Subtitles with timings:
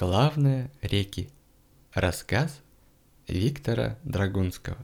[0.00, 1.28] Главное– реки.
[1.92, 2.62] Рассказ
[3.28, 4.78] Виктора Драгунского.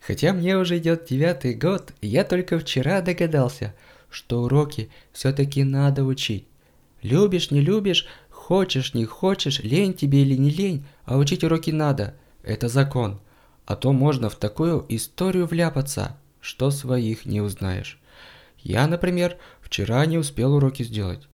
[0.00, 3.74] Хотя мне уже идет девятый год, я только вчера догадался,
[4.08, 6.46] что уроки все-таки надо учить.
[7.02, 12.14] Любишь, не любишь, хочешь, не хочешь, лень тебе или не лень, а учить уроки надо.
[12.42, 13.20] Это закон.
[13.66, 18.00] А то можно в такую историю вляпаться, что своих не узнаешь.
[18.56, 21.28] Я, например, вчера не успел уроки сделать.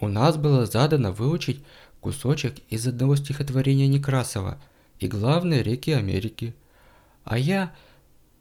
[0.00, 1.62] У нас было задано выучить
[2.00, 4.60] кусочек из одного стихотворения Некрасова
[4.98, 6.54] и главные реки Америки.
[7.24, 7.72] А я,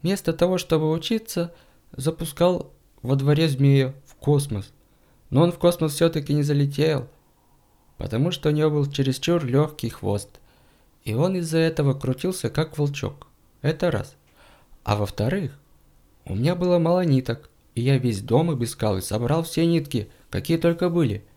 [0.02, 1.53] вместо того, чтобы учиться,
[1.91, 2.71] запускал
[3.02, 4.71] во дворе змея в космос.
[5.29, 7.07] Но он в космос все-таки не залетел,
[7.98, 10.29] потому что у него был чересчур легкий хвост.
[11.04, 13.27] И он из-за этого крутился как волчок.
[13.62, 14.15] Это раз.
[14.84, 15.57] А во-вторых,
[16.26, 20.57] у меня было мало ниток, и я весь дом обыскал и собрал все нитки, какие
[20.57, 21.23] только были–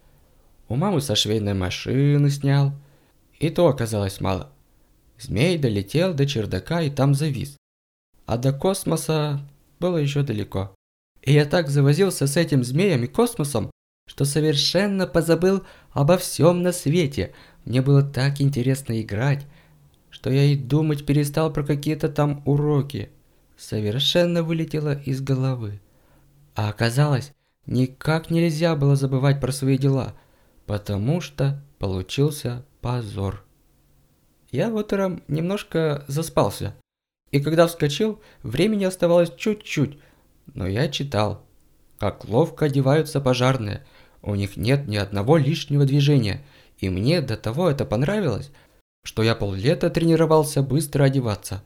[0.69, 2.73] у мамы со швейной машины снял.
[3.39, 4.50] И то оказалось мало.
[5.19, 7.56] Змей долетел до чердака и там завис.
[8.25, 9.41] А до космоса
[9.78, 10.75] было еще далеко.
[11.22, 13.70] И я так завозился с этим змеем и космосом,
[14.09, 17.34] что совершенно позабыл обо всем на свете.
[17.64, 19.47] Мне было так интересно играть,
[20.11, 23.11] что я и думать перестал про какие-то там уроки.
[23.56, 25.81] Совершенно вылетело из головы.
[26.55, 27.33] А оказалось,
[27.67, 30.14] никак нельзя было забывать про свои дела–
[30.67, 33.45] потому что получился позор.
[34.50, 36.75] Я утром немножко заспался,
[37.31, 39.98] и когда вскочил, времени оставалось чуть-чуть,
[40.55, 41.44] но я читал,
[41.98, 43.84] как ловко одеваются пожарные,
[44.22, 46.44] у них нет ни одного лишнего движения,
[46.78, 48.50] и мне до того это понравилось,
[49.05, 51.62] что я поллета тренировался быстро одеваться.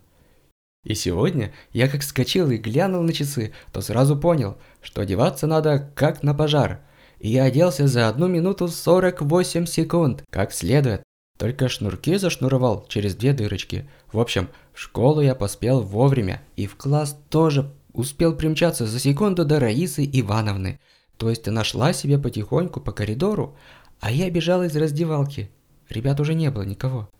[0.85, 5.91] И сегодня я как вскочил и глянул на часы, то сразу понял, что одеваться надо
[5.95, 6.81] как на пожар–
[7.21, 11.03] и оделся за одну минуту 48 секунд, как следует.
[11.39, 13.89] Только шнурки зашнуровал через две дырочки.
[14.13, 19.45] В общем, в школу я поспел вовремя, и в класс тоже успел примчаться за секунду
[19.45, 20.81] до Раисы Ивановны.
[21.17, 23.57] То есть она шла себе потихоньку по коридору,
[24.01, 25.51] а я бежал из раздевалки.
[25.89, 27.11] Ребят уже не было никого.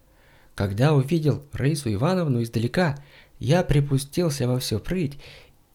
[0.55, 2.97] Когда увидел Раису Ивановну издалека,
[3.39, 5.19] я припустился во всю прыть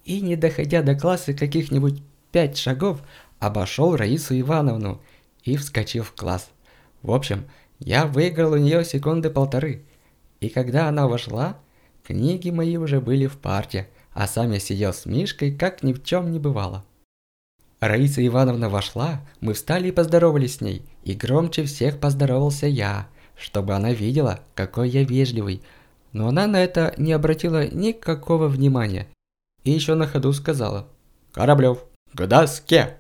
[0.04, 2.02] и, не доходя до класса каких-нибудь
[2.32, 3.02] пять шагов,
[3.40, 5.02] обошел Раису Ивановну
[5.44, 6.50] и вскочил в класс.
[7.02, 7.46] В общем,
[7.80, 9.84] я выиграл у нее секунды полторы.
[10.40, 11.58] И когда она вошла,
[12.04, 16.04] книги мои уже были в парте, а сам я сидел с Мишкой, как ни в
[16.04, 16.84] чем не бывало.
[17.80, 23.74] Раиса Ивановна вошла, мы встали и поздоровались с ней, и громче всех поздоровался я, чтобы
[23.76, 25.62] она видела, какой я вежливый.
[26.14, 29.08] Но она на это не обратила никакого внимания.
[29.64, 30.88] И еще на ходу сказала
[31.34, 32.98] «Кораблев, к доске!»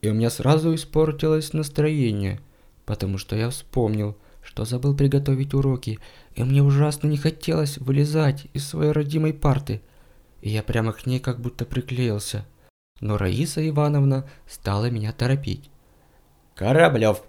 [0.00, 2.40] И у меня сразу испортилось настроение,
[2.86, 5.98] потому что я вспомнил, что забыл приготовить уроки,
[6.34, 9.82] и мне ужасно не хотелось вылезать из своей родимой парты.
[10.40, 12.46] И я прямо к ней как будто приклеился.
[13.00, 15.70] Но Раиса Ивановна стала меня торопить.
[16.54, 17.22] «Кораблев!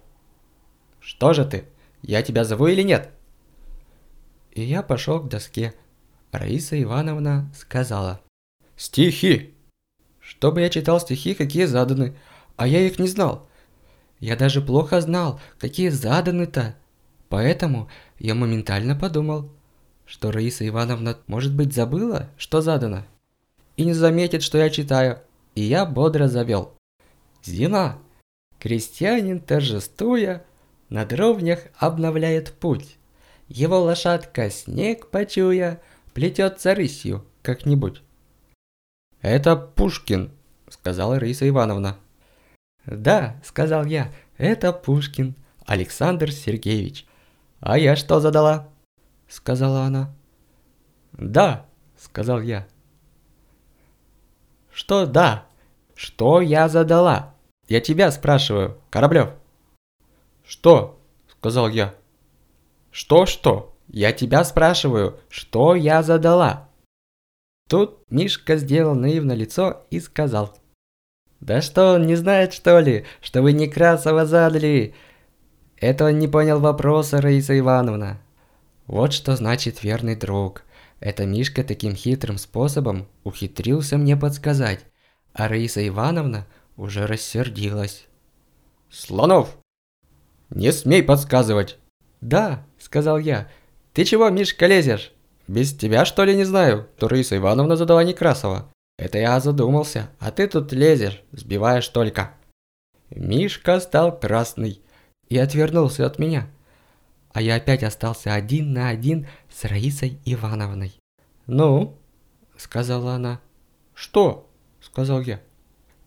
[1.00, 1.66] Что же ты?
[2.02, 3.12] Я тебя зову или нет?»
[4.52, 5.74] И я пошел к доске.
[6.32, 8.22] Раиса Ивановна сказала.
[8.76, 9.54] «Стихи!»
[10.20, 12.16] Чтобы я читал стихи, какие заданы,
[12.62, 13.50] а я их не знал.
[14.20, 16.76] Я даже плохо знал, какие заданы-то.
[17.28, 17.90] Поэтому
[18.20, 19.50] я моментально подумал,
[20.06, 23.04] что Раиса Ивановна, может быть, забыла, что задано,
[23.78, 25.22] и не заметит, что я читаю,
[25.56, 26.76] и я бодро завел.
[27.44, 27.98] Зима.
[28.60, 30.46] Крестьянин, торжествуя,
[30.90, 32.98] на дровнях обновляет путь.
[33.48, 35.82] Его лошадка, снег почуя,
[36.14, 38.04] плетется рысью как-нибудь.
[39.22, 40.30] «Это Пушкин»,—
[40.70, 41.98] сказала Раиса Ивановна.
[42.86, 47.06] «Да»,– сказал я,– «это Пушкин, Александр Сергеевич».
[47.60, 48.70] «А я что задала?»–
[49.28, 50.14] сказала она.
[51.14, 52.68] «Да»,– сказал я.
[54.74, 55.46] «Что да?
[55.94, 57.36] Что я задала?
[57.68, 59.30] Я тебя спрашиваю, Кораблев».
[60.44, 61.94] «Что?»– сказал я.
[62.90, 63.76] «Что-что?
[63.88, 66.68] Я тебя спрашиваю, что я задала?»
[67.70, 70.58] Тут Мишка сделал наивное лицо и сказал–
[71.42, 74.94] да что он не знает, что ли, что вы Некрасова задали?
[75.76, 78.22] Это он не понял вопроса, Раиса Ивановна.
[78.86, 80.64] Вот что значит верный друг.
[81.00, 84.86] Это Мишка таким хитрым способом ухитрился мне подсказать,
[85.34, 86.46] а Раиса Ивановна
[86.78, 88.06] уже рассердилась.
[88.92, 89.58] «Слонов!
[90.52, 91.80] Не смей подсказывать!»
[92.22, 93.50] «Да»,— сказал я.
[93.94, 95.12] «Ты чего, Мишка, лезешь?
[95.48, 98.72] Без тебя, что ли, не знаю, то Раиса Ивановна задала Некрасова.
[99.02, 102.36] Это я задумался, а ты тут лезешь, сбиваешь только.
[103.10, 104.80] Мишка стал красный
[105.28, 106.48] и отвернулся от меня.
[107.34, 110.94] А я опять остался один на один с Раисой Ивановной.
[111.48, 111.98] «Ну?»–
[112.58, 113.42] сказала она.
[113.96, 114.48] «Что?»–
[114.82, 115.42] сказал я.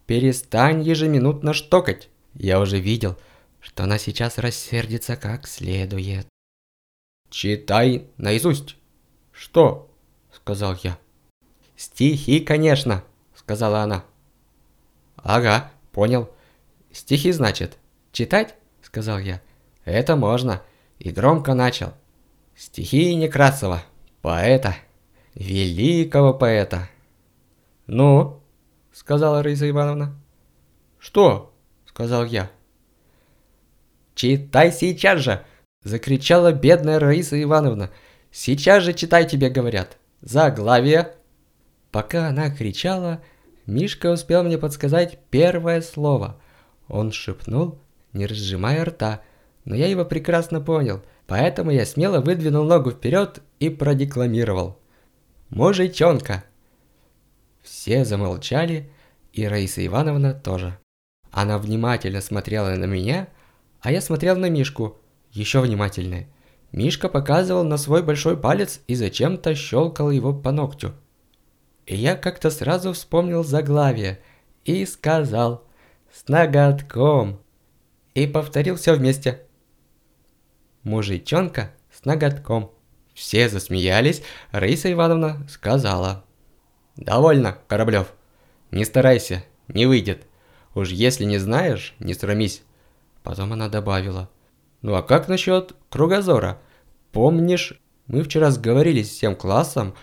[0.06, 3.18] «Перестань ежеминутно штокать!» Я уже видел,
[3.58, 6.28] что она сейчас рассердится как следует.
[7.28, 8.76] «Читай наизусть!»
[9.32, 9.90] «Что?»–
[10.32, 10.96] сказал я.
[11.84, 13.04] «Стихи, конечно!»–
[13.34, 14.04] сказала она.
[15.16, 16.30] «Ага, понял.
[16.90, 17.76] Стихи, значит.
[18.10, 19.42] Читать?»– сказал я.
[19.84, 20.62] «Это можно».
[20.98, 21.92] И громко начал.
[22.56, 23.82] Стихи Некрасова,
[24.22, 24.74] поэта,
[25.34, 26.88] великого поэта.
[27.86, 28.42] «Ну?»–
[28.92, 30.18] сказала Раиса Ивановна.
[30.98, 31.52] «Что?»–
[31.84, 32.50] сказал я.
[34.14, 35.44] «Читай сейчас же!»–
[35.82, 37.90] закричала бедная Раиса Ивановна.
[38.30, 39.98] «Сейчас же читай, тебе говорят!
[40.22, 41.14] Заглавие!»
[41.94, 43.22] Пока она кричала,
[43.66, 46.40] Мишка успел мне подсказать первое слово.
[46.88, 47.78] Он шепнул,
[48.12, 49.20] не разжимая рта,
[49.64, 54.76] но я его прекрасно понял, поэтому я смело выдвинул ногу вперед и продекламировал.
[55.50, 56.42] «Мужичонка!»
[57.62, 58.90] Все замолчали,
[59.32, 60.76] и Раиса Ивановна тоже.
[61.30, 63.28] Она внимательно смотрела на меня,
[63.80, 64.98] а я смотрел на Мишку,
[65.30, 66.26] еще внимательнее.
[66.72, 70.92] Мишка показывал на свой большой палец и зачем-то щелкал его по ногтю.
[71.86, 74.20] И я как-то сразу вспомнил заглавие
[74.64, 75.64] и сказал
[76.12, 77.40] «С ноготком!»
[78.14, 79.42] и повторил все вместе.
[80.82, 82.70] Мужичонка с ноготком.
[83.12, 86.24] Все засмеялись, Раиса Ивановна сказала
[86.96, 88.12] «Довольно, Кораблев,
[88.70, 90.26] не старайся, не выйдет.
[90.74, 92.62] Уж если не знаешь, не срамись».
[93.22, 94.28] Потом она добавила
[94.82, 96.58] «Ну а как насчет кругозора?
[97.12, 99.94] Помнишь, мы вчера сговорились с всем классом,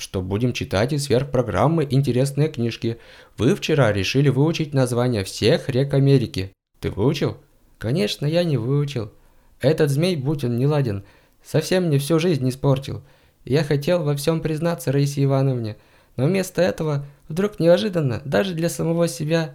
[0.00, 2.98] что будем читать из сверхпрограммы интересные книжки.
[3.36, 6.52] Вы вчера решили выучить названия всех рек Америки.
[6.80, 7.36] Ты выучил?
[7.78, 9.12] Конечно, я не выучил.
[9.60, 11.04] Этот змей, будь он неладен,
[11.44, 13.02] совсем мне всю жизнь испортил.
[13.44, 15.76] Я хотел во всем признаться Раисе Ивановне,
[16.16, 19.54] но вместо этого вдруг неожиданно, даже для самого себя,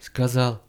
[0.00, 0.62] сказал.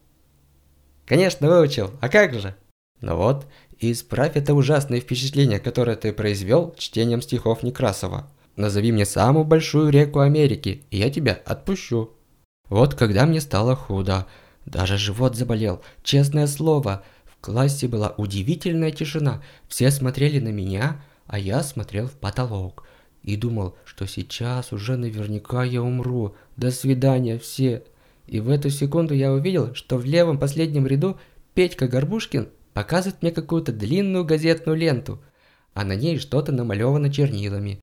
[1.05, 2.55] Конечно, выучил, а как же?
[3.01, 3.45] Ну вот,
[3.79, 8.27] исправь это ужасное впечатление, которое ты произвел чтением стихов Некрасова.
[8.55, 12.11] Назови мне самую большую реку Америки, и я тебя отпущу.
[12.69, 14.27] Вот когда мне стало худо,
[14.65, 17.03] даже живот заболел, честное слово.
[17.25, 22.83] В классе была удивительная тишина, все смотрели на меня, а я смотрел в потолок.
[23.23, 26.35] И думал, что сейчас уже наверняка я умру.
[26.55, 27.83] До свидания все.
[28.27, 31.17] И в эту секунду я увидел, что в левом последнем ряду
[31.53, 35.21] Петька Горбушкин показывает мне какую-то длинную газетную ленту,
[35.73, 37.79] а на ней что-то намалевано чернилами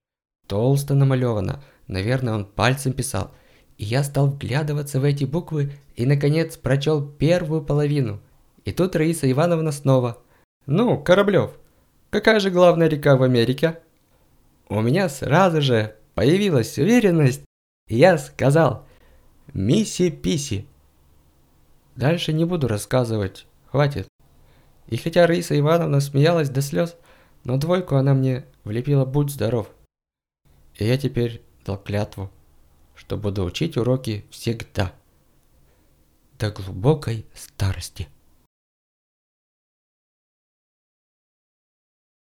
[0.51, 1.63] толсто намалевано.
[1.87, 3.31] Наверное, он пальцем писал.
[3.79, 8.21] И я стал вглядываться в эти буквы и, наконец, прочел первую половину.
[8.65, 10.19] И тут Раиса Ивановна снова.
[10.67, 11.53] «Ну, Кораблев,
[12.11, 13.79] какая же главная река в Америке?»
[14.69, 17.45] У меня сразу же появилась уверенность,
[17.89, 18.87] и я сказал
[19.55, 20.67] «Мисси-писи».
[21.95, 24.09] Дальше не буду рассказывать, хватит.
[24.89, 26.97] И хотя Раиса Ивановна смеялась до слез,
[27.45, 29.71] но двойку она мне влепила «Будь здоров».
[30.81, 32.31] И я теперь дал клятву,
[32.97, 34.95] что буду учить уроки всегда,
[36.39, 38.09] до глубокой старости.